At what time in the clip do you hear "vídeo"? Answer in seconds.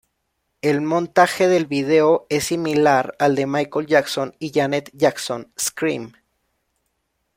1.67-2.25